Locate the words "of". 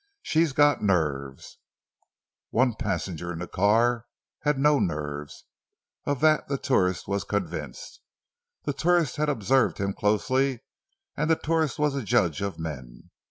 12.41-12.57